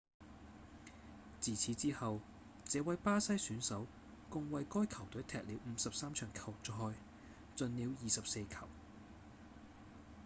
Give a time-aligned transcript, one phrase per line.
[1.39, 2.21] 自此之後
[2.65, 3.85] 這位巴西選手
[4.31, 5.45] 共為該球隊踢了
[5.77, 6.95] 53場球賽
[7.55, 8.67] 進了24球